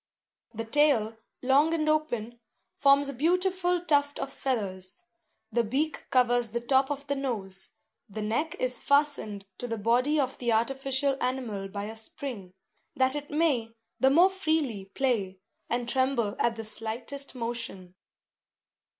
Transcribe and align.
The 0.55 0.65
tail, 0.65 1.15
long 1.43 1.75
and 1.75 1.87
open, 1.87 2.39
forms 2.75 3.07
a 3.09 3.13
beautiful 3.13 3.85
tuft 3.85 4.17
of 4.17 4.33
feathers. 4.33 5.05
The 5.51 5.63
beak 5.63 6.07
covers 6.09 6.49
the 6.49 6.59
top 6.59 6.89
of 6.89 7.05
the 7.05 7.15
nose; 7.15 7.69
the 8.09 8.23
neck 8.23 8.55
is 8.55 8.81
fastened 8.81 9.45
to 9.59 9.67
the 9.67 9.77
body 9.77 10.19
of 10.19 10.39
the 10.39 10.53
artificial 10.53 11.17
animal 11.21 11.67
by 11.67 11.83
a 11.83 11.95
spring, 11.95 12.51
that 12.95 13.15
it 13.15 13.29
may 13.29 13.69
the 13.99 14.09
more 14.09 14.31
freely 14.31 14.85
play, 14.85 15.37
and 15.69 15.87
tremble 15.87 16.35
at 16.39 16.55
the 16.55 16.65
slightest 16.65 17.35
motion. 17.35 17.93